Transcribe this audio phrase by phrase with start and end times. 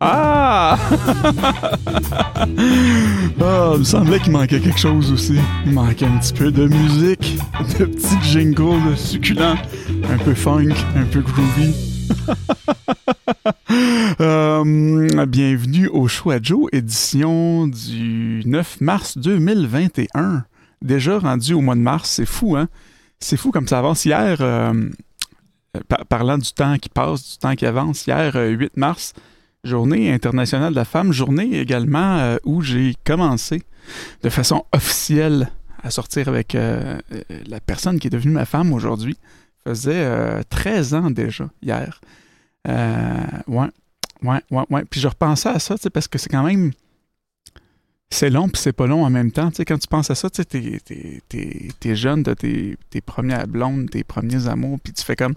[0.00, 0.78] Ah!
[3.40, 3.72] ah!
[3.74, 5.38] Il me semblait qu'il manquait quelque chose aussi.
[5.64, 7.38] Il manquait un petit peu de musique,
[7.78, 9.56] de petits jingles succulents,
[10.10, 11.74] un peu funk, un peu groovy.
[14.20, 20.44] Euh, bienvenue au Choix Joe, édition du 9 mars 2021.
[20.80, 22.68] Déjà rendu au mois de mars, c'est fou, hein?
[23.20, 24.04] C'est fou comme ça avance.
[24.04, 24.72] Hier, euh,
[26.08, 29.12] parlant du temps qui passe, du temps qui avance, hier, 8 euh, mars,
[29.66, 33.62] Journée internationale de la femme, journée également euh, où j'ai commencé
[34.22, 35.48] de façon officielle
[35.82, 39.16] à sortir avec euh, euh, la personne qui est devenue ma femme aujourd'hui.
[39.66, 40.08] faisait
[40.50, 42.00] 13 ans déjà, hier.
[42.64, 43.68] ouais,
[44.22, 44.84] ouais, ouais, ouais.
[44.88, 46.70] Puis je repensais à ça, parce que c'est quand même
[48.10, 49.50] c'est long puis c'est pas long en même temps.
[49.50, 51.20] Tu sais, quand tu penses à ça, tu sais,
[51.80, 55.34] t'es, jeune, t'as tes, tes premières blondes, tes premiers amours, puis tu fais comme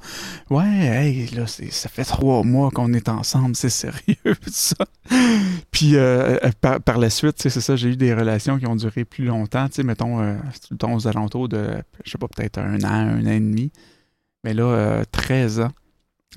[0.50, 4.16] Ouais, hey, là, ça fait trois mois qu'on est ensemble, c'est sérieux,
[4.48, 4.86] ça.
[5.72, 9.04] puis euh, euh, par, la suite, c'est ça, j'ai eu des relations qui ont duré
[9.04, 10.38] plus longtemps, tu sais, mettons, euh,
[10.84, 13.72] aux alentours de, je sais pas, peut-être un an, un an et demi.
[14.44, 15.72] Mais là, 13 ans.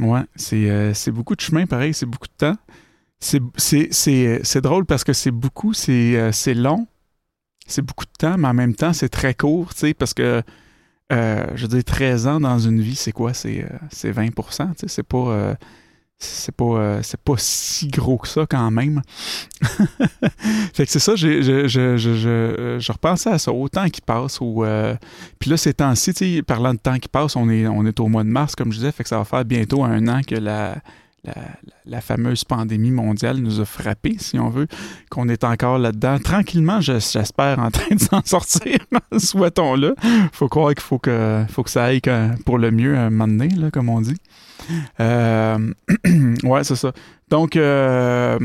[0.00, 2.56] Ouais, c'est, c'est beaucoup de chemin, pareil, c'est beaucoup de temps.
[3.22, 6.86] C'est drôle parce que c'est beaucoup, euh, c'est long,
[7.66, 10.42] c'est beaucoup de temps, mais en même temps, c'est très court, tu sais, parce que,
[11.12, 13.32] euh, je veux dire, 13 ans dans une vie, c'est quoi?
[13.32, 15.56] C'est 20% euh, tu sais, c'est pas...
[16.18, 19.02] c'est pas, pas si gros que ça quand même.
[20.74, 21.96] fait que c'est ça, je, je, je,
[22.78, 24.38] je, repensais à ça, au temps qui passe.
[25.38, 28.24] Puis là, ces temps-ci, parlant de temps qui passe, on est, on est au mois
[28.24, 30.76] de mars, comme je disais, fait que ça va faire bientôt un an que la,
[31.86, 34.66] la, fameuse pandémie mondiale nous a frappé, si on veut,
[35.08, 36.18] qu'on est encore là-dedans.
[36.18, 38.78] Tranquillement, j'espère, en train de s'en sortir.
[39.18, 39.94] Souhaitons-le.
[40.32, 42.00] faut croire qu'il faut que, faut que ça aille
[42.44, 44.16] pour le mieux un moment donné, là, comme on dit.
[45.00, 45.72] Euh,
[46.42, 46.92] ouais, c'est ça.
[47.28, 48.38] Donc, euh,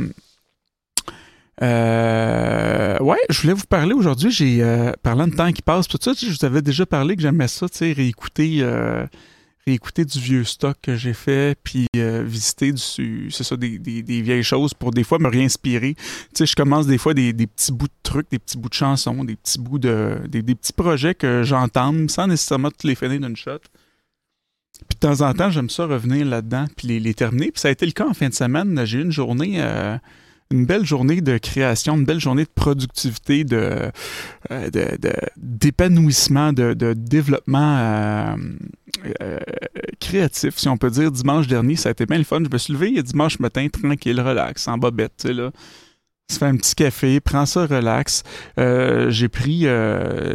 [1.64, 4.30] euh, ouais, je voulais vous parler aujourd'hui.
[4.30, 4.64] J'ai
[5.02, 7.68] parlant de temps qui passe, tout ça, je vous avais déjà parlé que j'aimais ça,
[7.68, 8.64] tu sais, réécouter
[9.74, 14.74] écouter du vieux stock que j'ai fait, puis euh, visiter du, ça, des, vieilles choses
[14.74, 15.96] pour des fois me réinspirer.
[15.96, 18.74] Tu sais, je commence des fois des, petits bouts de trucs, des petits bouts de
[18.74, 23.20] chansons, des petits bouts de, des, petits projets que j'entends sans nécessairement tous les finir
[23.20, 23.60] d'une shot.
[24.88, 27.52] Puis de temps en temps, j'aime ça revenir là-dedans, puis les, terminer.
[27.52, 28.86] Puis ça a été le cas en fin de semaine.
[28.86, 29.62] J'ai eu une journée...
[29.62, 29.98] Euh,
[30.50, 33.92] une belle journée de création, une belle journée de productivité, de,
[34.52, 34.70] euh,
[35.36, 38.38] d'épanouissement, de, de, développement
[39.22, 39.38] euh, euh,
[40.00, 41.12] créatif, si on peut dire.
[41.12, 42.40] Dimanche dernier, ça a été bien le fun.
[42.44, 45.52] Je me suis levé dimanche matin, tranquille, relax, en bobette, tu sais, là.
[46.30, 48.24] Tu fais un petit café, prends ça relax.
[48.58, 49.66] j'ai pris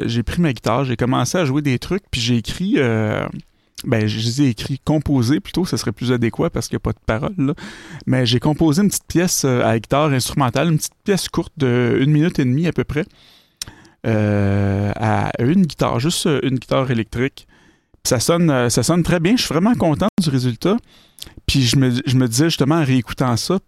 [0.07, 2.79] j'ai pris ma guitare, j'ai commencé à jouer des trucs, puis j'ai écrit
[3.85, 6.87] ben, je les ai écrits composés plutôt, ce serait plus adéquat parce qu'il n'y a
[6.87, 7.55] pas de paroles.
[8.07, 11.99] Mais j'ai composé une petite pièce euh, à guitare instrumentale, une petite pièce courte de
[12.01, 13.05] une minute et demie à peu près,
[14.07, 17.47] euh, à une guitare, juste euh, une guitare électrique.
[18.05, 19.37] Ça sonne, ça sonne très bien.
[19.37, 20.77] Je suis vraiment content du résultat.
[21.47, 23.59] Puis je me, je me disais justement en réécoutant ça,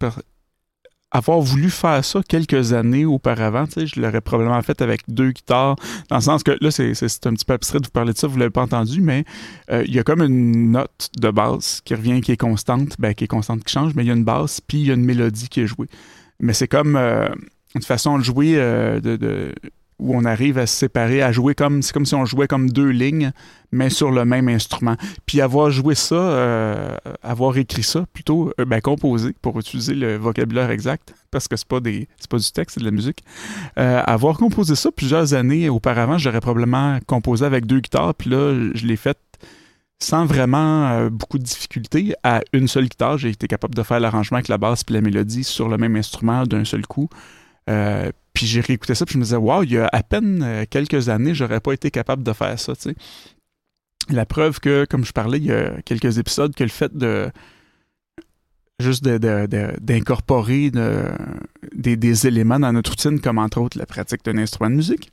[1.11, 5.77] avoir voulu faire ça quelques années auparavant, je l'aurais probablement fait avec deux guitares,
[6.09, 8.27] dans le sens que là, c'est un petit peu abstrait de vous parler de ça,
[8.27, 9.23] vous ne l'avez pas entendu, mais
[9.71, 13.13] euh, il y a comme une note de basse qui revient, qui est constante, ben,
[13.13, 14.95] qui est constante, qui change, mais il y a une basse, puis il y a
[14.95, 15.87] une mélodie qui est jouée.
[16.41, 17.29] Mais c'est comme euh,
[17.75, 19.53] une façon de jouer euh, de
[19.99, 22.69] où on arrive à se séparer, à jouer comme c'est comme si on jouait comme
[22.69, 23.31] deux lignes,
[23.71, 24.95] mais sur le même instrument.
[25.25, 30.17] Puis avoir joué ça, euh, avoir écrit ça, plutôt euh, ben, composé pour utiliser le
[30.17, 33.23] vocabulaire exact, parce que c'est pas des c'est pas du texte, c'est de la musique.
[33.77, 38.53] Euh, avoir composé ça plusieurs années auparavant, j'aurais probablement composé avec deux guitares, puis là
[38.73, 39.17] je l'ai fait
[39.99, 43.17] sans vraiment beaucoup de difficultés à une seule guitare.
[43.17, 45.95] J'ai été capable de faire l'arrangement avec la basse puis la mélodie sur le même
[45.95, 47.07] instrument d'un seul coup.
[48.35, 50.65] Puis j'ai réécouté ça, puis je me disais, waouh, il y a à peine euh,
[50.69, 52.95] quelques années, j'aurais pas été capable de faire ça, tu sais.
[54.09, 57.31] La preuve que, comme je parlais il y a quelques épisodes, que le fait de
[58.77, 60.69] juste d'incorporer
[61.73, 65.11] des, éléments dans notre routine, comme entre autres la pratique d'un instrument de musique,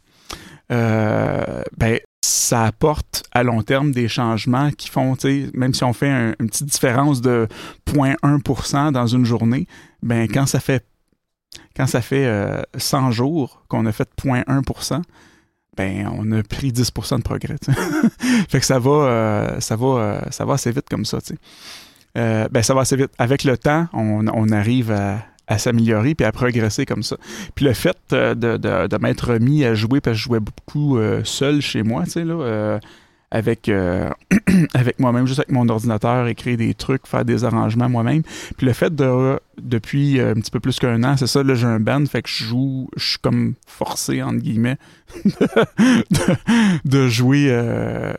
[0.72, 5.16] euh, ben, ça apporte à long terme des changements qui font,
[5.54, 7.48] même si on fait une petite différence de
[7.86, 9.66] 0.1% dans une journée,
[10.02, 10.84] ben, quand ça fait
[11.76, 12.26] quand ça fait
[12.76, 15.02] 100 euh, jours qu'on a fait 0.1%
[15.74, 17.56] ben on a pris 10% de progrès.
[18.50, 21.16] fait que ça va, euh, ça va, euh, ça va assez vite comme ça.
[22.14, 23.10] ben ça va assez vite.
[23.18, 27.16] Avec le temps, on, arrive à, s'améliorer puis à progresser comme ça.
[27.54, 31.62] Puis le fait de, de, m'être mis à jouer, parce que je jouais beaucoup seul
[31.62, 32.78] chez moi, tu sais, là,
[33.32, 34.10] avec, euh,
[34.74, 38.22] avec moi-même, juste avec mon ordinateur, écrire des trucs, faire des arrangements moi-même.
[38.58, 41.66] Puis le fait de, depuis un petit peu plus qu'un an, c'est ça, là, j'ai
[41.66, 44.76] un band, fait que je joue, je suis comme forcé, entre guillemets,
[46.84, 48.12] de, jouer euh,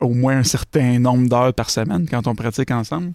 [0.00, 3.12] au moins un certain nombre d'heures par semaine quand on pratique ensemble.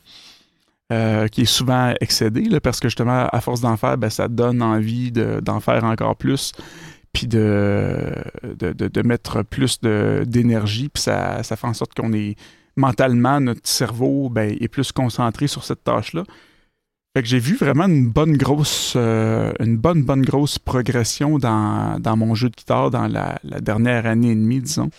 [0.92, 4.63] Euh, qui est souvent excédé, parce que justement, à force d'en faire, ben, ça donne
[4.63, 6.51] envie d'en faire encore plus,
[7.27, 8.13] de,
[8.44, 12.36] de, de, mettre plus d'énergie, puis ça, ça fait en sorte qu'on est
[12.75, 16.24] mentalement, notre cerveau ben, est plus concentré sur cette tâche-là.
[17.16, 19.51] Fait que j'ai vu vraiment une bonne grosse euh,
[20.63, 24.89] progression dans, dans, mon jeu de guitare dans la, la dernière année et demie, disons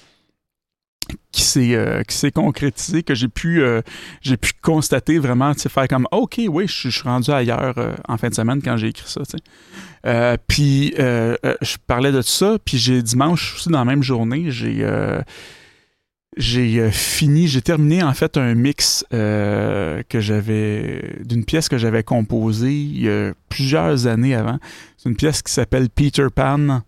[1.32, 3.82] qui s'est euh, qui s'est concrétisé que j'ai pu euh,
[4.20, 8.16] j'ai pu constater vraiment tu faire comme ok oui je, suis rendu ailleurs euh, en
[8.16, 10.38] fin de semaine quand j'ai écrit ça tu sais.
[10.48, 14.86] Puis je parlais de ça puis j'ai dimanche aussi dans la même journée j'ai
[16.36, 23.32] j'ai fini j'ai terminé en fait un mix que j'avais d'une pièce que j'avais composée
[23.48, 24.58] plusieurs années avant.
[24.96, 26.82] C'est une pièce qui s'appelle Peter Pan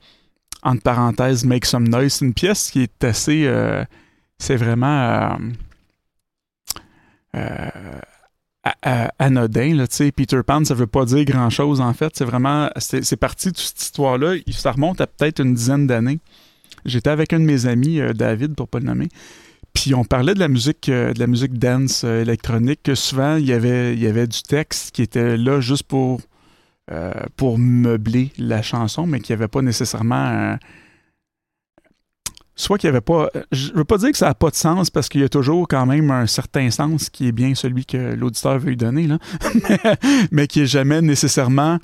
[0.63, 2.15] entre parenthèses Make Some Noise.
[2.15, 3.47] C'est une pièce qui est assez
[4.43, 5.39] c'est vraiment
[7.37, 7.69] euh,
[8.87, 9.77] euh, anodin.
[9.77, 12.13] Là, Peter Pan, ça veut pas dire grand-chose en fait.
[12.17, 14.35] C'est vraiment, c'est parti de cette histoire-là.
[14.51, 16.19] Ça remonte à peut-être une dizaine d'années.
[16.85, 19.09] J'étais avec un de mes amis, euh, David, pour pas le nommer.
[19.75, 23.53] Puis on parlait de la musique, de la musique dance électronique, que souvent il y
[23.53, 26.21] avait, y avait du texte qui était là juste pour,
[27.37, 30.59] pour meubler la chanson, mais qui avait pas nécessairement
[32.57, 33.31] soit qu'il n'y avait pas.
[33.51, 35.67] Je veux pas dire que ça n'a pas de sens parce qu'il y a toujours
[35.69, 39.19] quand même un certain sens qui est bien celui que l'auditeur veut lui donner, là,
[40.31, 41.79] mais, qui est jamais nécessairement.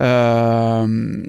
[0.00, 1.24] Euh,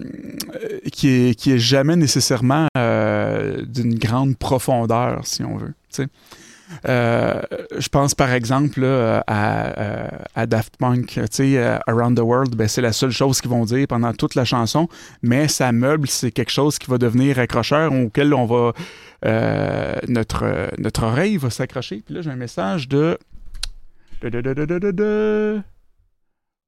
[0.92, 5.74] qui, est, qui est jamais nécessairement euh, d'une grande profondeur, si on veut.
[6.88, 7.42] Euh,
[7.78, 11.58] je pense par exemple à, à, Daft Punk, sais,
[11.88, 14.88] Around the World, ben, c'est la seule chose qu'ils vont dire pendant toute la chanson,
[15.22, 18.74] mais ça meuble, c'est quelque chose qui va devenir accrocheur auquel on va
[19.26, 22.04] euh, notre, notre oreille va s'accrocher.
[22.06, 23.18] Puis là, j'ai un message de.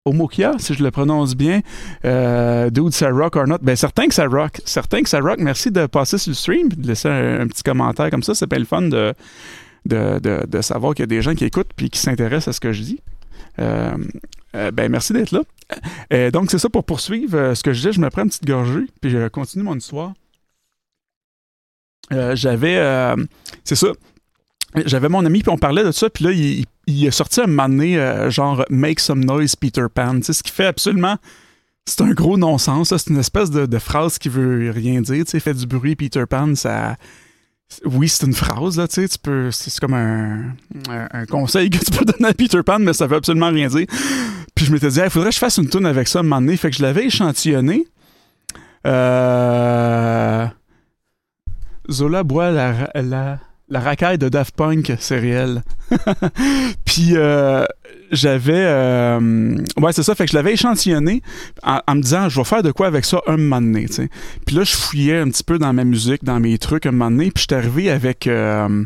[0.06, 1.62] Omokia, si je le prononce bien.
[2.06, 3.58] Euh, dude, ça rock or not?
[3.62, 4.62] Ben, certain que ça rock.
[4.66, 5.40] Certain que ça rock.
[5.40, 8.34] Merci de passer sur le stream de laisser un, un petit commentaire comme ça.
[8.34, 9.14] C'est pas le fun de,
[9.85, 12.71] de, savoir qu'il y a des gens qui écoutent puis qui s'intéressent à ce que
[12.71, 13.00] je dis.
[13.59, 13.97] Euh,
[14.56, 15.41] euh, ben merci d'être là.
[16.13, 18.45] Euh, donc c'est ça pour poursuivre ce que je disais, je me prends une petite
[18.45, 20.13] gorgée puis je continue mon histoire.
[22.12, 23.15] j'avais
[23.63, 23.88] c'est ça.
[24.85, 27.47] J'avais mon ami puis on parlait de ça puis là il, il, a sorti un
[27.47, 31.18] moment donné genre Make some noise Peter Pan, ce qui fait absolument
[31.88, 35.31] c'est un gros non-sens, c'est une espèce de, de, phrase qui veut rien dire, tu
[35.31, 36.97] sais, fait du bruit Peter Pan, ça
[37.86, 39.52] oui, c'est une phrase, là, tu sais, tu peux.
[39.52, 40.56] C'est comme un,
[40.90, 43.86] un, conseil que tu peux donner à Peter Pan, mais ça veut absolument rien dire.
[44.56, 46.42] Puis je m'étais dit, il faudrait que je fasse une tune avec ça un moment
[46.42, 46.58] donné.
[46.58, 47.86] Fait que je l'avais échantillonné.
[48.86, 50.48] Euh...
[51.92, 55.64] Zola boit la, la, la racaille de Daft Punk, c'est réel.
[56.86, 57.66] Puis euh,
[58.12, 58.54] j'avais...
[58.56, 60.16] Euh, ouais, c'est ça.
[60.16, 61.22] Fait que je l'avais échantillonné
[61.64, 64.10] en, me disant, je vais faire de quoi avec ça un moment donné, sais.
[64.46, 67.12] Puis là, je fouillais un petit peu dans ma musique, dans mes trucs un moment
[67.12, 67.31] donné.
[67.31, 68.28] Puis je suis arrivé avec...
[68.28, 68.84] Euh,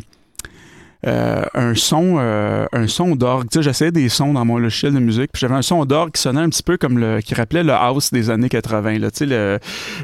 [1.04, 3.48] un son un son d'orgue.
[3.50, 6.40] Tu j'essayais des sons dans mon logiciel de musique, j'avais un son d'orgue qui sonnait
[6.40, 9.26] un petit peu comme le qui rappelait le house des années 80 là, tu sais
[9.26, 9.58] le,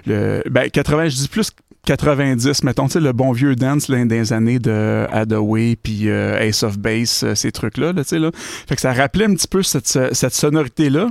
[0.06, 1.52] le ben 80, je dis plus
[1.88, 6.62] 90, mettons, tu le bon vieux dance l'un des années de Hadaway puis euh, Ace
[6.62, 8.30] of Base, euh, ces trucs-là, tu sais, là.
[8.34, 11.08] Fait que ça rappelait un petit peu cette, cette sonorité-là.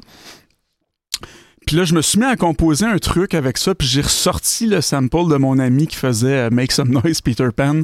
[1.67, 4.67] Puis là, je me suis mis à composer un truc avec ça, puis j'ai ressorti
[4.67, 7.81] le sample de mon ami qui faisait euh, Make Some Noise Peter Pan.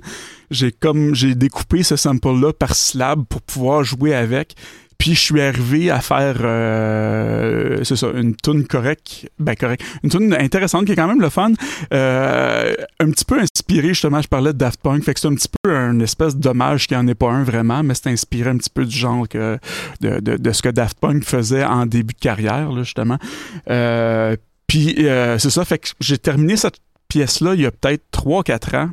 [0.51, 4.55] J'ai comme j'ai découpé ce sample-là par slab pour pouvoir jouer avec.
[4.97, 10.09] Puis je suis arrivé à faire, euh, c'est ça, une tune correcte, ben correct, une
[10.09, 11.51] tune intéressante qui est quand même le fun,
[11.93, 15.35] euh, un petit peu inspiré justement, je parlais de Daft Punk, fait que c'est un
[15.35, 18.57] petit peu un espèce d'hommage qui en est pas un vraiment, mais c'est inspiré un
[18.57, 19.57] petit peu du genre que
[20.01, 23.17] de, de, ce que Daft Punk faisait en début de carrière là, justement.
[23.69, 24.35] Euh,
[24.67, 28.89] puis c'est ça, fait que j'ai terminé cette pièce-là il y a peut-être 3-4 ans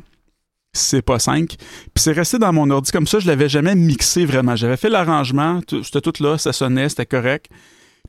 [0.73, 1.55] c'est pas 5.
[1.57, 1.57] Puis
[1.97, 4.55] c'est resté dans mon ordi comme ça, je l'avais jamais mixé vraiment.
[4.55, 7.47] J'avais fait l'arrangement, c'était tout là, ça sonnait, c'était correct.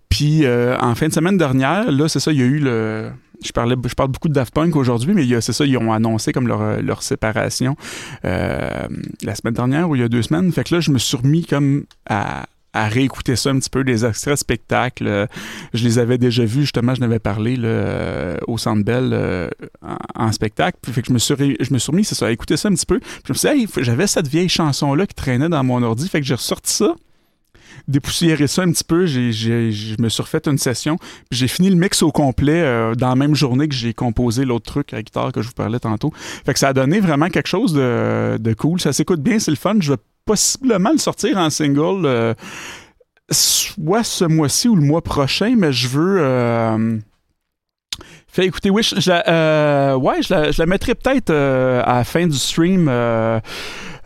[0.09, 3.11] Puis euh, en fin de semaine dernière, là, c'est ça, il y a eu le.
[3.45, 6.33] Je, parlais, je parle beaucoup de Daft Punk aujourd'hui, mais c'est ça, ils ont annoncé
[6.33, 7.77] comme leur, leur séparation
[8.25, 8.87] euh,
[9.23, 10.53] la semaine dernière ou il y a deux semaines.
[10.53, 13.85] Fait que là, je me suis remis comme à, à réécouter ça un petit peu,
[13.85, 15.29] des extraits de spectacles.
[15.75, 19.51] je les avais déjà vus, justement, je n'avais parlé là, au Centre Bell
[20.15, 20.79] en, spectacle.
[20.81, 22.69] Puis, fait que je me suis, je me suis remis, c'est ça, à écouter ça
[22.69, 22.99] un petit peu.
[22.99, 26.09] Puis je me suis dit, hey, j'avais cette vieille chanson-là qui traînait dans mon ordi,
[26.09, 26.95] fait que j'ai ressorti ça
[27.89, 29.07] dépoussiérer ça un petit peu.
[29.07, 30.99] je me suis refait une session.
[31.31, 34.71] J'ai fini le mix au complet euh, dans la même journée que j'ai composé l'autre
[34.71, 36.13] truc à la guitare que je vous parlais tantôt.
[36.45, 38.81] Fait que ça a donné vraiment quelque chose de, cool.
[38.81, 39.77] Ça s'écoute bien, c'est le fun.
[39.81, 42.35] Je possiblement le sortir en single euh,
[43.31, 46.19] soit ce mois-ci ou le mois prochain, mais je veux.
[46.21, 46.99] Euh,
[48.29, 52.89] fait écoutez, oui, je, la, ouais, je la, mettrai peut-être à la fin du stream.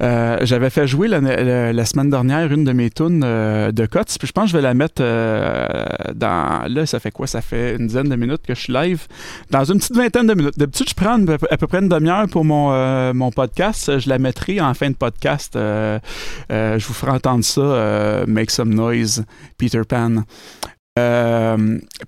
[0.02, 4.28] Euh, j'avais fait jouer la, semaine dernière une de mes tunes euh, de Cots, puis
[4.28, 6.68] je pense que je vais la mettre euh, dans.
[6.68, 7.26] Là, ça fait quoi?
[7.26, 9.06] Ça fait une dizaine de minutes que je suis live.
[9.50, 10.58] Dans une petite vingtaine de minutes.
[10.58, 11.18] D'habitude, je prends
[11.50, 13.98] à peu près une demi-heure pour mon, mon podcast.
[13.98, 15.52] Je la mettrai en fin de podcast.
[15.54, 18.24] je vous ferai entendre ça.
[18.26, 19.24] Make some noise,
[19.56, 20.24] Peter Pan.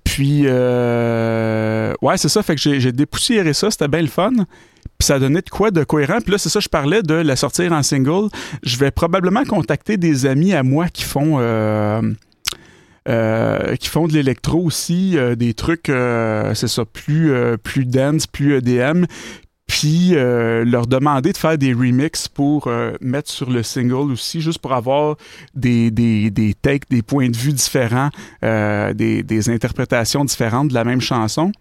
[0.05, 2.43] puis, ouais, c'est ça.
[2.43, 3.71] Fait que j'ai dépoussiéré ça.
[3.71, 4.33] C'était bien le fun.
[4.99, 6.21] Puis ça donnait de quoi de cohérent.
[6.21, 8.29] Puis là, c'est ça, je parlais de la sortir en single.
[8.65, 11.37] Je vais probablement contacter des amis à moi qui font.
[11.39, 12.03] Euh,
[13.09, 18.57] euh, qui font de l'électro aussi, euh, des trucs, c'est ça, plus, plus dense, plus
[18.57, 19.05] EDM,
[19.69, 22.69] puis leur demander de faire des remixes pour
[23.01, 25.17] mettre sur le single aussi, juste pour avoir
[25.55, 28.11] des, des, des takes, des points de vue différents,
[28.43, 31.53] des, des interprétations différentes de la même chanson.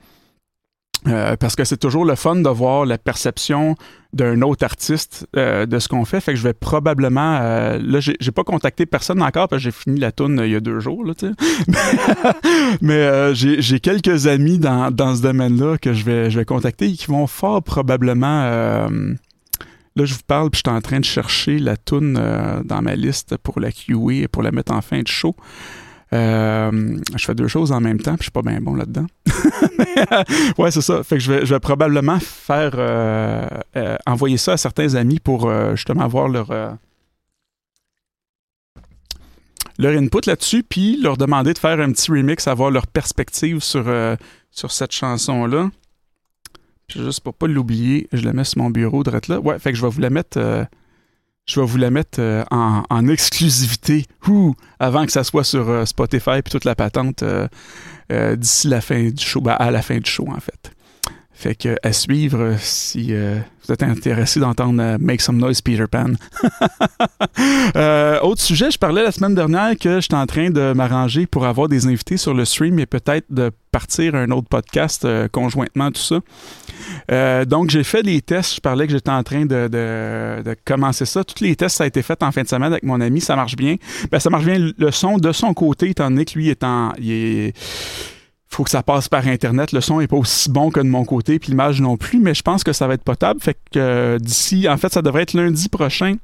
[1.05, 3.75] Euh, parce que c'est toujours le fun de voir la perception
[4.13, 6.19] d'un autre artiste euh, de ce qu'on fait.
[6.21, 7.39] Fait que je vais probablement.
[7.41, 10.55] Euh, là, j'ai pas contacté personne encore parce que j'ai fini la tourne il y
[10.55, 11.05] a deux jours.
[11.05, 11.13] Là,
[12.81, 16.93] Mais j'ai quelques amis dans, dans ce domaine-là que je vais, je vais contacter et
[16.93, 18.43] qui vont fort probablement.
[19.95, 22.21] Là, je vous parle, puis je suis en train de chercher la toune
[22.65, 25.35] dans ma liste pour la QA et pour la mettre en fin de show.
[26.13, 29.07] Euh, je fais deux choses en même temps, puis je suis pas bien bon là-dedans.
[29.27, 30.23] Euh,
[30.57, 31.03] ouais, c'est ça.
[31.03, 33.47] Fait que je vais, probablement faire euh,
[34.05, 36.77] envoyer ça à certains amis pour justement avoir leur
[39.79, 43.85] leur input là-dessus, puis leur demander de faire un petit remix, avoir leur perspective sur,
[44.49, 45.69] sur cette chanson-là.
[46.89, 49.39] Juste pour pas l'oublier, je la mets sur mon bureau de là.
[49.39, 50.39] Ouais, fait que je vais vous la mettre
[51.47, 54.05] je vais vous la mettre euh, en, exclusivité
[54.79, 59.09] avant que ça soit sur euh, Spotify et toute la patente euh, d'ici la fin
[59.09, 60.71] du show, ben, à la fin du show en fait.
[61.33, 66.13] Fait que à suivre si vous êtes intéressé d'entendre Make Some Noise Peter Pan.
[68.23, 71.69] autre sujet, je parlais la semaine dernière que j'étais en train de m'arranger pour avoir
[71.69, 76.21] des invités sur le stream et peut-être de partir un autre podcast conjointement, tout ça.
[77.11, 78.55] Euh, donc, j'ai fait des tests.
[78.55, 81.23] Je parlais que j'étais en train de, commencer ça.
[81.23, 83.21] Tous les tests, ça a été fait en fin de semaine avec mon ami.
[83.21, 83.75] Ça marche bien.
[84.11, 86.93] Ben, ça marche bien le son de son côté, étant donné que lui est en.
[86.99, 87.53] Il
[88.49, 89.71] faut que ça passe par Internet.
[89.71, 92.33] Le son n'est pas aussi bon que de mon côté, puis l'image non plus, mais
[92.33, 93.39] je pense que ça va être potable.
[93.41, 96.15] Fait que euh, d'ici, en fait, ça devrait être lundi prochain.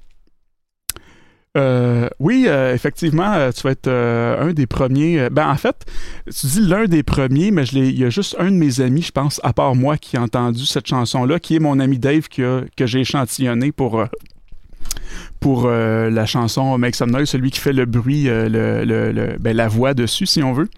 [1.55, 5.29] Euh, oui, euh, effectivement, euh, tu vas être un des premiers.
[5.29, 5.85] ben, en fait,
[6.25, 9.11] tu dis l'un des premiers, mais il y a juste un de mes amis, je
[9.11, 12.65] pense, à part moi, qui a entendu cette chanson-là, qui est mon ami Dave que,
[12.79, 14.03] j'ai échantillonné pour,
[15.39, 19.93] pour la chanson Make Some Noise, celui qui fait le bruit, le, ben, la voix
[19.93, 20.69] dessus, si on veut.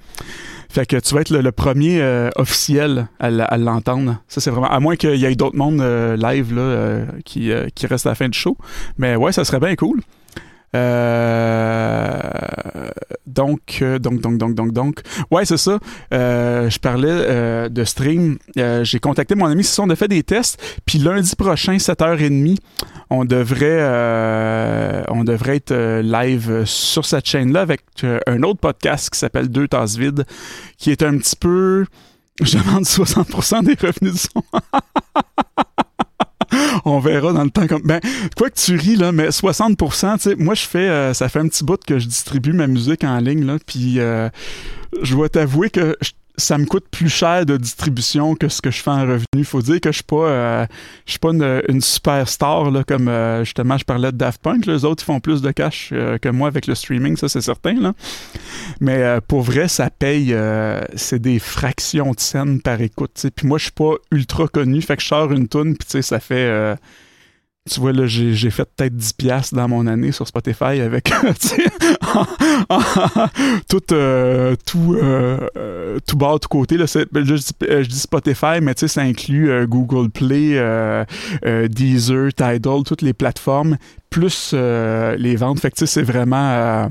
[0.67, 2.03] Fait que tu vas être le, premier
[2.35, 4.17] officiel à, l'entendre.
[4.27, 4.69] Ça, c'est vraiment.
[4.69, 8.27] À moins qu'il y ait d'autres mondes live là, qui, qui restent à la fin
[8.27, 8.57] du show.
[8.97, 10.01] Mais ouais, ça serait bien cool.
[10.75, 12.19] Euh,
[13.25, 15.01] donc, euh, donc, donc, donc, donc, donc.
[15.31, 15.79] Ouais, c'est ça.
[16.13, 18.37] Euh, je parlais de stream.
[18.55, 20.61] J'ai contacté mon ami si on a fait des tests.
[20.85, 22.57] Puis lundi prochain, 7h30,
[23.09, 23.81] on devrait,
[25.09, 27.81] on devrait être live sur cette chaîne-là avec
[28.27, 30.25] un autre podcast qui s'appelle Deux tasses vides,
[30.77, 31.85] qui est un petit peu.
[32.41, 34.43] Je demande 60% des revenus du son.
[36.91, 37.67] on verra dans le temps.
[37.67, 37.81] Comme...
[37.83, 37.99] Ben,
[38.37, 41.39] quoi que tu ris, là, mais 60%, tu sais, moi, je fais, euh, ça fait
[41.39, 44.29] un petit bout que je distribue ma musique en ligne, là, puis euh,
[45.01, 45.97] je dois t'avouer que
[46.37, 49.43] ça me coûte plus cher de distribution que ce que je fais en revenu.
[49.43, 50.65] Faut dire que je suis pas, euh,
[51.05, 54.65] je suis pas une, une superstar là, comme euh, justement je parlais de Daft Punk.
[54.65, 57.41] Les autres ils font plus de cash euh, que moi avec le streaming, ça c'est
[57.41, 57.79] certain.
[57.79, 57.93] Là.
[58.79, 60.35] Mais pour vrai, ça paye,
[60.95, 63.25] c'est des fractions de scènes par écoute.
[63.35, 66.19] Puis moi je suis pas ultra connu, fait que je sors une tune puis ça
[66.19, 66.77] fait
[67.69, 71.05] tu vois, là, j'ai fait peut-être 10 piastres dans mon année sur Spotify avec
[73.67, 76.77] tout, euh, tout, euh, euh, tout bas, tout côté.
[76.77, 80.61] Là, ben, je, dis Spotify, mais tu sais, ça inclut Google Play,
[81.69, 83.77] Deezer, Tidal, toutes les plateformes,
[84.11, 85.59] plus les ventes.
[85.59, 86.87] Fait que tu sais, c'est vraiment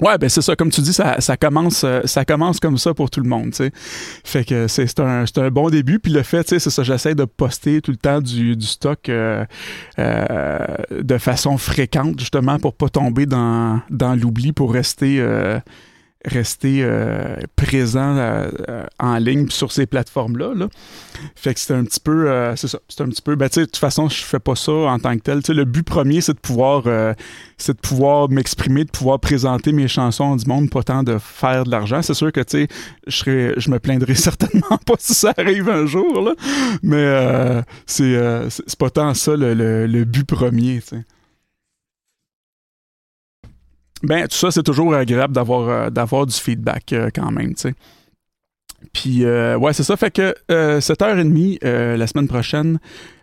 [0.00, 2.94] Ouais, ben c'est ça, comme tu dis, ça, ça, commence, euh, ça commence comme ça
[2.94, 3.72] pour tout le monde, sais.
[3.74, 5.98] Fait que c'est un, un bon début.
[5.98, 8.66] Puis le fait, tu sais, c'est ça, j'essaie de poster tout le temps du, du
[8.66, 9.44] stock euh,
[9.98, 10.58] euh,
[10.90, 15.20] de façon fréquente, justement, pour pas tomber dans, dans l'oubli, pour rester
[16.24, 20.52] rester euh, présent euh, euh, en ligne sur ces plateformes-là.
[20.54, 20.68] Là.
[21.36, 23.76] Fait que c'est un petit peu, c'est ça, c'est un petit peu, ben, de toute
[23.76, 25.40] façon, je fais pas ça en tant que tel.
[25.48, 26.84] le but premier, c'est de pouvoir,
[27.56, 31.64] c'est de pouvoir m'exprimer, de pouvoir présenter mes chansons du monde, pas tant de faire
[31.64, 32.02] de l'argent.
[32.02, 32.68] C'est sûr que, tu sais,
[33.06, 36.34] je je me plaindrai certainement pas si ça arrive un jour, là,
[36.82, 40.80] mais c'est, c'est pas tant ça le, le, le but premier.
[44.02, 47.74] Ben, tout ça, c'est toujours agréable d'avoir, euh, du feedback euh, quand même, tu sais.
[48.92, 49.96] Puis, euh, ouais, c'est ça.
[49.96, 52.78] Fait que 7h30 la semaine prochaine,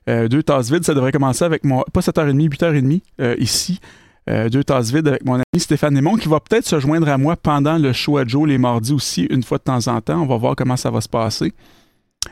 [0.06, 1.86] deux tasses vides, ça devrait commencer avec moi.
[1.94, 3.80] Pas 7h30, 8h30 ici.
[4.28, 7.38] deux tasses vides avec mon ami Stéphane Némon qui va peut-être se joindre à moi
[7.38, 10.22] pendant le show à Joe les mardis aussi, une fois de temps en temps.
[10.22, 11.54] On va voir comment ça va se passer.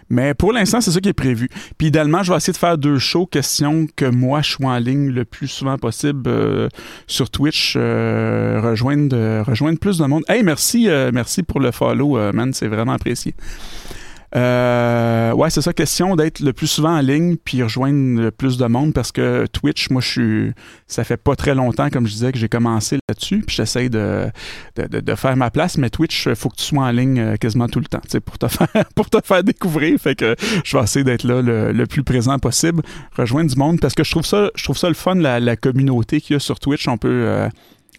[0.09, 1.49] Mais pour l'instant, c'est ça qui est prévu.
[1.77, 4.77] Puis idéalement, je vais essayer de faire deux shows, question que moi, je sois en
[4.77, 6.69] ligne le plus souvent possible euh,
[7.07, 10.23] sur Twitch, euh, rejoindre, rejoindre plus de monde.
[10.27, 13.33] Hey, merci, euh, merci pour le follow, man, c'est vraiment apprécié.
[14.35, 18.57] Euh, ouais, c'est ça, question d'être le plus souvent en ligne puis rejoindre le plus
[18.57, 20.51] de monde parce que Twitch, moi, je suis.
[20.87, 24.29] Ça fait pas très longtemps, comme je disais, que j'ai commencé là-dessus puis j'essaie de,
[24.75, 27.67] de, faire ma place, mais Twitch, il faut que tu sois en ligne euh, quasiment
[27.67, 29.99] tout le temps, pour te faire pour te faire découvrir.
[29.99, 32.81] Fait que je vais essayer d'être là le, plus présent possible,
[33.15, 36.21] rejoindre du monde parce que je trouve ça, je trouve ça le fun, la, communauté
[36.21, 36.87] qu'il y a sur Twitch.
[36.87, 37.09] On peut.
[37.09, 37.49] Euh,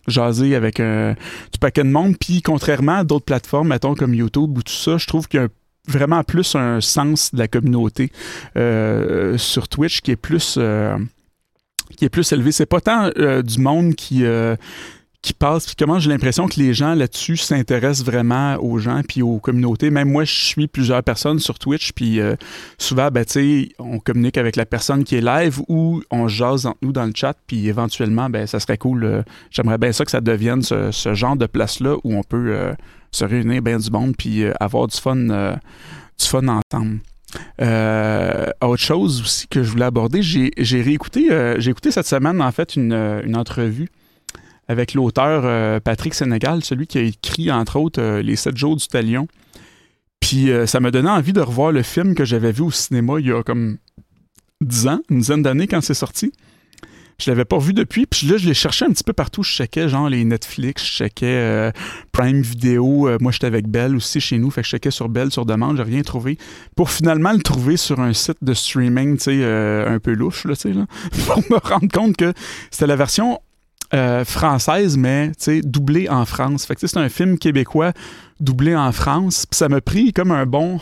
[0.07, 1.15] jaser avec un,
[1.51, 2.17] du paquet de monde.
[2.21, 5.43] Puis contrairement à d'autres plateformes, mettons comme YouTube ou tout ça, je trouve qu'il y
[5.43, 5.49] a un
[5.87, 8.11] vraiment plus un sens de la communauté
[8.57, 10.97] euh, sur Twitch qui est plus euh,
[11.97, 12.53] qui est plus élevé.
[12.53, 14.25] C'est pas tant euh, du monde qui
[15.25, 19.23] qui passe, puis comment j'ai l'impression que les gens là-dessus s'intéressent vraiment aux gens puis
[19.23, 19.91] aux communautés.
[19.91, 22.21] Même moi, je suis plusieurs personnes sur Twitch, puis
[22.79, 23.25] souvent, ben,
[23.79, 27.13] on communique avec la personne qui est live ou on jase entre nous dans le
[27.15, 29.25] chat, puis éventuellement, ben, ça serait cool.
[29.51, 32.75] J'aimerais bien ça que ça devienne ce, genre de place-là où on peut
[33.15, 35.55] se réunir bien du monde puis euh, avoir du fun, euh,
[36.19, 36.99] du fun ensemble.
[37.61, 42.53] Euh, autre chose aussi que je voulais aborder, j'ai réécouté, j'ai écouté cette semaine en
[42.53, 42.95] fait une,
[43.35, 43.89] entrevue
[44.69, 49.27] avec l'auteur Patrick Sénégal, celui qui a écrit entre autres Les 7 jours du Talion.
[50.21, 53.27] Puis ça m'a donné envie de revoir le film que j'avais vu au cinéma il
[53.27, 53.79] y a comme
[54.63, 56.33] 10 ans, une dizaine d'années quand c'est sorti.
[57.21, 58.07] Je l'avais pas vu depuis.
[58.07, 59.43] Puis là, je l'ai cherché un petit peu partout.
[59.43, 61.71] Je checkais genre les Netflix, je checkais euh,
[62.13, 63.09] Prime Video.
[63.09, 64.51] Euh, moi, j'étais avec Belle aussi chez nous.
[64.51, 65.77] Fait que je checkais sur Belle sur demande.
[65.77, 66.39] J'ai rien trouvé.
[66.75, 70.45] Pour finalement le trouver sur un site de streaming, tu sais, euh, un peu louche,
[70.45, 70.87] là, tu sais, là.
[71.27, 72.33] pour me rendre compte que
[72.71, 73.39] c'était la version
[74.25, 76.67] française, mais doublée en France.
[76.67, 77.93] Fait que c'est un film québécois
[78.41, 79.47] doublé en France.
[79.47, 80.81] Puis ça m'a pris comme un bon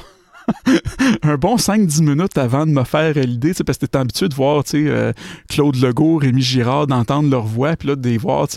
[1.23, 4.65] un bon 5-10 minutes avant de me faire l'idée, parce que t'es habitué de voir
[4.75, 5.13] euh,
[5.49, 8.49] Claude Legault, Rémi Girard, d'entendre leur voix, puis là, de les voir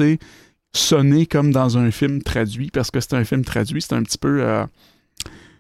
[0.73, 4.17] sonner comme dans un film traduit, parce que c'est un film traduit, c'est un petit
[4.17, 4.41] peu.
[4.41, 4.65] Euh,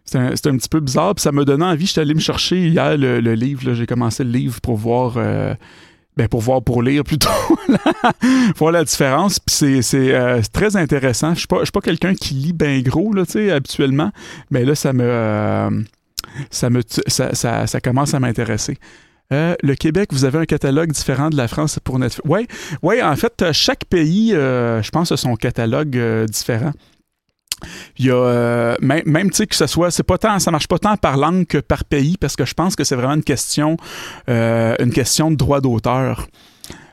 [0.03, 1.87] c'est un, petit peu bizarre, puis ça m'a donné envie.
[1.87, 5.15] J'étais allé me chercher hier le, livre, j'ai commencé le livre pour voir.
[5.17, 5.55] Euh,
[6.17, 7.29] ben pour voir, pour lire plutôt,
[8.57, 9.39] voir la différence.
[9.39, 11.33] Puis c'est, très intéressant.
[11.33, 13.23] Je suis pas, quelqu'un qui lit bien gros, là,
[13.53, 14.11] habituellement.
[14.49, 15.83] Mais là, ça me,
[16.49, 18.77] ça, me, ça, commence à m'intéresser.
[19.33, 22.21] Euh, le Québec, vous avez un catalogue différent de la France pour Netflix?
[22.25, 22.47] Oui,
[22.83, 26.71] ouais, en fait, chaque pays, euh, je pense, a son catalogue euh, différent.
[27.97, 30.79] Il y a même, même sais que ce soit, c'est pas tant, ça marche pas
[30.79, 33.77] tant par langue que par pays parce que je pense que c'est vraiment une question,
[34.27, 36.27] une question de droit d'auteur.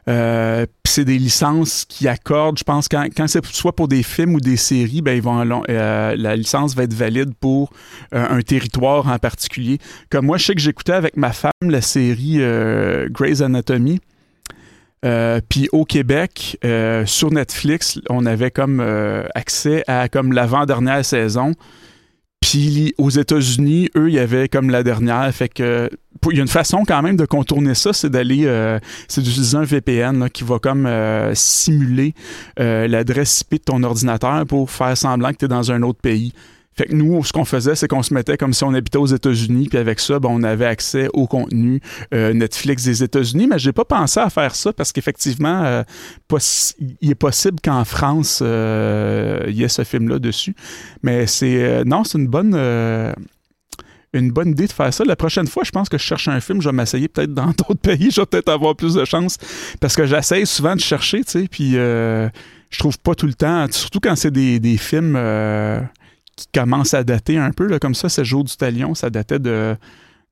[0.09, 4.35] Euh, c'est des licences qui accordent, je pense, quand, quand c'est soit pour des films
[4.35, 7.71] ou des séries, ben ils vont euh, la licence va être valide pour
[8.15, 9.79] euh, un territoire en particulier.
[10.11, 12.41] Comme moi, je sais que j'écoutais avec ma femme la série
[13.11, 14.01] Grey's Anatomy.
[15.49, 16.59] Puis au Québec,
[17.07, 18.81] sur Netflix, on avait comme
[19.35, 21.55] accès à comme l'avant-dernière saison.
[22.41, 25.33] Puis aux États-Unis, eux, il y avait comme la dernière.
[25.33, 25.88] Fait que
[26.31, 29.57] il y a une façon quand même de contourner ça, c'est d'aller, euh, c'est d'utiliser
[29.57, 32.15] un VPN qui va comme euh, simuler
[32.61, 36.01] euh, l'adresse IP de ton ordinateur pour faire semblant que tu es dans un autre
[36.01, 36.33] pays.
[36.75, 39.07] Fait que nous, ce qu'on faisait, c'est qu'on se mettait comme si on habitait aux
[39.07, 41.81] États-Unis, puis avec ça, ben, on avait accès au contenu
[42.13, 43.47] Netflix des États-Unis.
[43.47, 45.85] Mais j'ai pas pensé à faire ça parce qu'effectivement,
[47.01, 50.55] il est possible qu'en France, il y ait ce film-là dessus.
[51.03, 52.55] Mais c'est non, c'est une bonne
[54.13, 55.05] une bonne idée de faire ça.
[55.05, 57.47] La prochaine fois, je pense que je cherche un film, je vais m'essayer peut-être dans
[57.59, 59.39] d'autres pays, je vais peut-être avoir plus de chance.
[59.81, 62.29] Parce que j'essaye souvent de chercher, tu sais, puis euh,
[62.71, 65.81] je trouve pas tout le temps, surtout quand c'est des, films euh,
[66.37, 69.38] qui commencent à dater un peu, là, comme ça, c'est Jour du Talion, ça datait
[69.38, 69.77] de,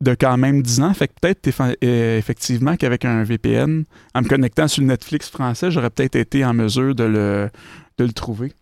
[0.01, 0.95] de quand même 10 ans.
[0.95, 1.49] Fait que peut-être
[1.85, 3.85] euh, effectivement qu'avec un VPN,
[4.15, 7.51] en me connectant sur le Netflix français, j'aurais peut-être été en mesure de le,
[7.99, 8.53] de le trouver.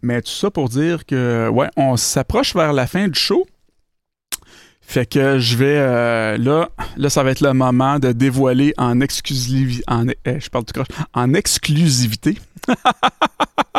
[0.00, 3.46] Mais tout ça pour dire que, ouais, on s'approche vers la fin du show.
[4.80, 9.02] Fait que je vais euh, là, là, ça va être le moment de dévoiler en
[9.02, 10.80] exclusivité, en, eh, je parle tout
[11.12, 12.38] en exclusivité,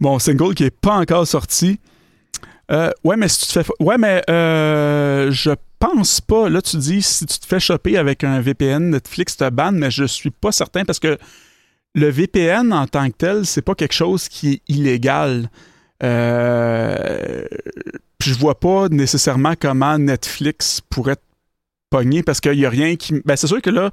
[0.00, 1.78] mon single qui est pas encore sorti.
[2.70, 6.48] Euh, ouais, mais si tu te fais, ouais, mais euh, je pense pas.
[6.48, 9.90] Là, tu dis si tu te fais choper avec un VPN, Netflix te banne, mais
[9.90, 11.18] je suis pas certain parce que
[11.94, 15.50] le VPN en tant que tel, c'est pas quelque chose qui est illégal.
[16.02, 17.44] Euh,
[18.22, 21.16] je vois pas nécessairement comment Netflix pourrait
[21.90, 23.20] pogner parce qu'il n'y a rien qui.
[23.24, 23.90] Ben, c'est sûr que là,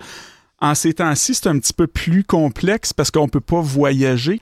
[0.60, 4.40] en ces temps-ci, c'est un petit peu plus complexe parce qu'on peut pas voyager.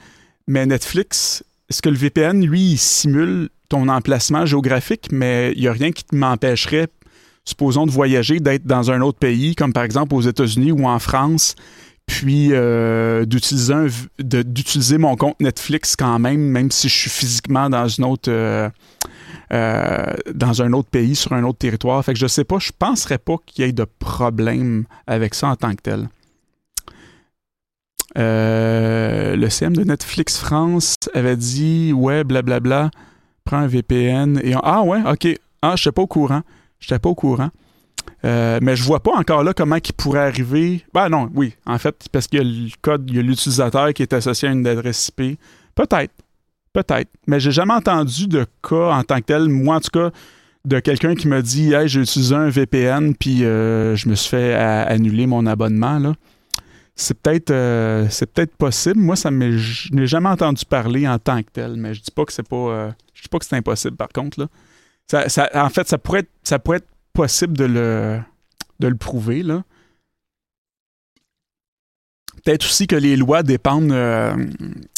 [0.50, 5.68] Mais Netflix, est-ce que le VPN, lui, il simule ton emplacement géographique, mais il n'y
[5.68, 6.88] a rien qui m'empêcherait,
[7.46, 10.98] supposons, de voyager, d'être dans un autre pays, comme par exemple aux États-Unis ou en
[10.98, 11.54] France,
[12.08, 18.06] puis euh, d'utiliser, mon compte Netflix quand même, même si je suis physiquement dans une
[18.06, 18.72] autre euh,
[19.54, 22.04] euh, dans un autre pays, sur un autre territoire.
[22.04, 25.50] Fait que je sais pas, je penserais pas qu'il y ait de problème avec ça
[25.50, 26.10] en tant que tel.
[28.20, 32.92] Le CM de Netflix France avait dit ouais, blablabla,
[33.46, 35.28] prends un VPN et ah ouais, ok,
[35.62, 36.42] ah je pas au courant,
[36.80, 37.50] j'étais pas au courant.
[38.26, 40.84] Euh, mais je vois pas encore là comment il pourrait arriver.
[40.94, 43.94] Ben non, oui, en fait, parce qu'il y a le code, il y a l'utilisateur
[43.94, 45.40] qui est associé à une adresse IP.
[45.76, 46.14] Peut-être.
[46.74, 47.10] Peut-être.
[47.28, 50.12] Mais j'ai jamais entendu de cas en tant que tel, moi en tout cas,
[50.66, 54.30] de quelqu'un qui m'a dit Hey, j'ai utilisé un VPN puis euh, je me suis
[54.30, 55.98] fait annuler mon abonnement.
[55.98, 56.14] Là.
[57.00, 59.00] C'est peut-être euh, c'est peut-être possible.
[59.00, 62.26] Moi, ça je n'ai jamais entendu parler en tant que tel, mais je dis pas
[62.26, 62.94] que c'est pas.
[63.14, 64.40] je dis pas que c'est impossible par contre.
[64.42, 65.28] Là.
[65.56, 68.20] en fait, ça pourrait être, ça pourrait être possible de le,
[68.82, 69.44] de le prouver.
[69.44, 69.64] Là.
[72.44, 74.36] Peut-être aussi que les lois dépendent euh,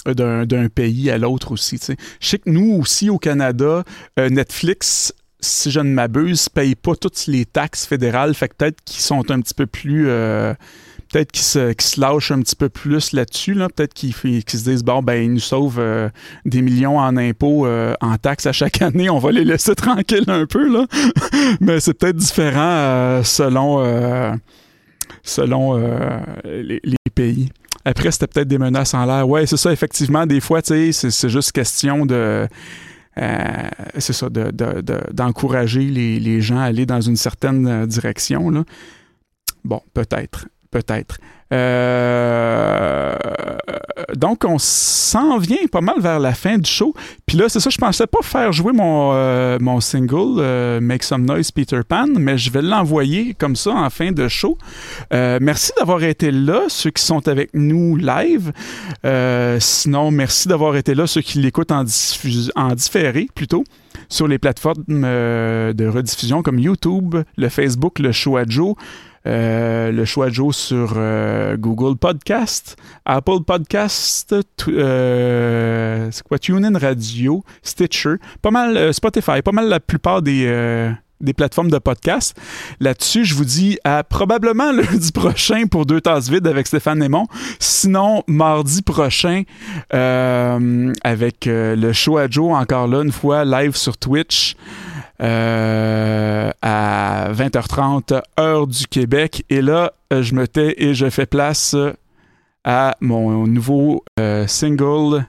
[0.06, 1.80] d'un pays à l'autre aussi.
[2.20, 3.84] Je sais que nous aussi au Canada,
[4.20, 8.34] euh, Netflix, si je ne m'abuse, paye pas toutes les taxes fédérales.
[8.34, 10.10] Fait que peut-être qu'ils sont un petit peu plus.
[11.12, 13.54] Peut-être qu'ils se, qu lâchent un petit peu plus là-dessus.
[13.54, 13.68] Là.
[13.68, 16.10] Peut-être qu'ils se disent bon, ben, ils nous sauvent euh,
[16.46, 20.30] des millions en impôts, euh, en taxes à chaque année, on va les laisser tranquilles
[20.30, 20.72] un peu.
[20.72, 20.86] Là.
[21.60, 24.40] Mais c'est peut-être différent euh, selon,
[25.24, 25.78] selon
[26.46, 26.82] les,
[27.14, 27.50] pays.
[27.84, 29.28] Après, c'était peut-être des menaces en l'air.
[29.28, 32.48] Ouais, c'est ça, effectivement, des fois, c'est, c'est juste question de.
[33.98, 38.50] c'est ça, d'encourager les, les, gens à aller dans une certaine direction.
[38.50, 38.64] Là.
[39.66, 41.18] Bon, peut-être peut-être.
[41.54, 43.14] Euh,
[44.16, 46.94] donc, on s'en vient pas mal vers la fin du show.
[47.26, 51.04] Puis là, c'est ça, je pensais pas faire jouer mon, euh, mon single euh, Make
[51.04, 54.58] Some Noise Peter Pan, mais je vais l'envoyer comme ça en fin de show.
[55.12, 58.52] merci d'avoir été là, ceux qui sont avec nous live.
[59.60, 61.84] sinon, merci d'avoir été là, ceux qui l'écoutent en,
[62.56, 63.64] en différé plutôt
[64.08, 68.76] sur les plateformes de rediffusion comme YouTube, le Facebook, le Show à Joe.
[69.28, 74.36] Euh, le choix de Joe sur euh, Google Podcast, Apple Podcast,
[74.68, 81.78] euh, TuneIn Radio, Stitcher, pas mal Spotify, pas mal la plupart des, des plateformes de
[81.78, 82.36] podcast.
[82.80, 87.28] Là-dessus, je vous dis à probablement lundi prochain pour deux tasses vides avec Stéphane Némon.
[87.60, 89.44] Sinon, mardi prochain
[89.92, 94.56] avec le show à Joe, encore là, une fois, live sur Twitch.
[95.22, 99.46] Euh, à 20h30 heure du Québec.
[99.50, 101.76] Et là, euh, je me tais et je fais place
[102.64, 105.26] à mon nouveau euh, single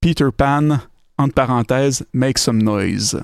[0.00, 0.78] Peter Pan,
[1.18, 3.20] entre parenthèses, Make Some Noise.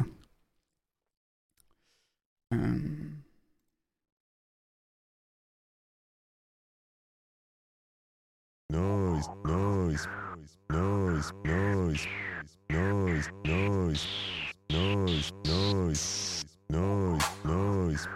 [14.71, 18.07] Noise, noise, noise, noise,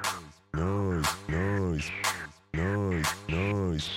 [0.52, 1.90] noise, noise,
[2.52, 3.90] noise, noise,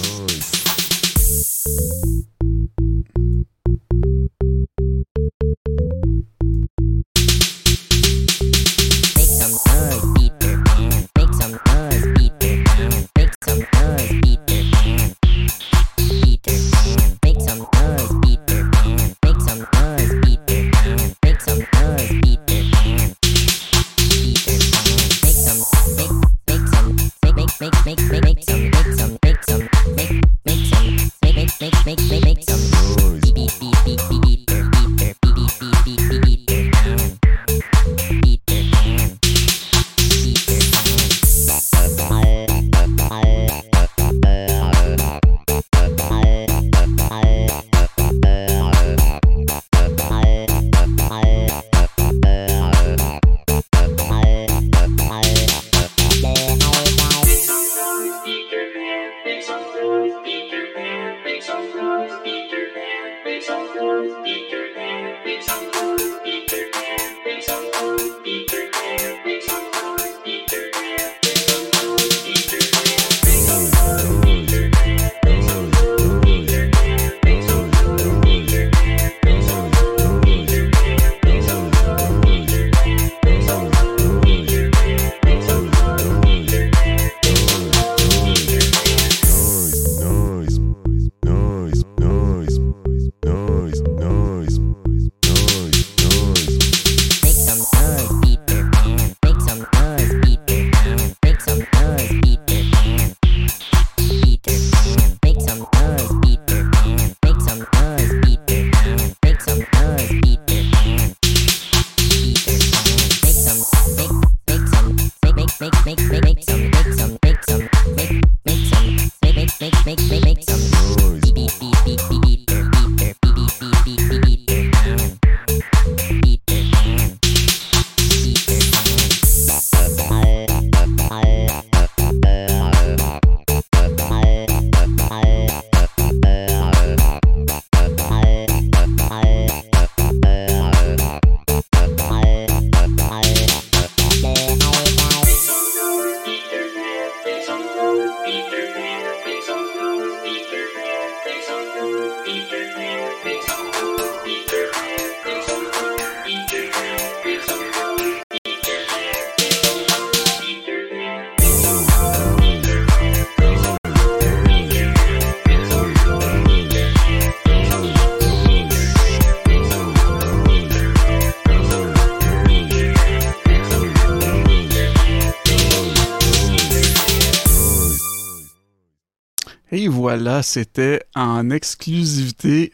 [180.06, 182.70] Voilà, c'était en exclusivité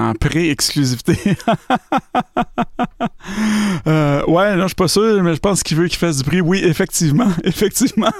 [0.00, 1.16] en pré-exclusivité.
[3.86, 6.24] Euh, ouais, non, je suis pas sûr, mais je pense qu'il veut qu'il fasse du
[6.24, 6.40] bruit.
[6.40, 8.10] Oui, effectivement, effectivement.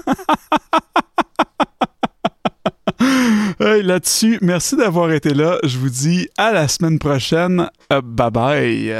[3.59, 5.59] Là-dessus, merci d'avoir été là.
[5.65, 7.69] Je vous dis à la semaine prochaine.
[7.91, 8.95] Bye bye.